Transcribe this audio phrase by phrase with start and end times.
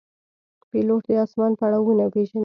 [0.71, 2.39] پیلوټ د آسمان پړاوونه پېژني.